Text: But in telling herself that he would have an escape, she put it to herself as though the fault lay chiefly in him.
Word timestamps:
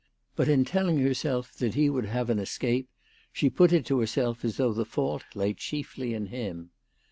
But 0.35 0.49
in 0.49 0.65
telling 0.65 0.97
herself 0.97 1.53
that 1.57 1.75
he 1.75 1.87
would 1.87 2.05
have 2.07 2.31
an 2.31 2.39
escape, 2.39 2.89
she 3.31 3.51
put 3.51 3.71
it 3.71 3.85
to 3.85 3.99
herself 3.99 4.43
as 4.43 4.57
though 4.57 4.73
the 4.73 4.83
fault 4.83 5.21
lay 5.35 5.53
chiefly 5.53 6.15
in 6.15 6.25
him. 6.33 6.71